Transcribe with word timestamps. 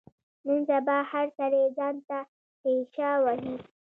نن 0.45 0.59
سبا 0.69 0.97
هر 1.11 1.27
سړی 1.37 1.63
ځان 1.77 1.95
ته 2.07 2.17
تېشه 2.61 3.09
وهي. 3.23 3.55